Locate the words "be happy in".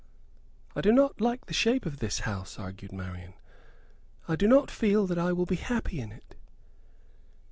5.45-6.11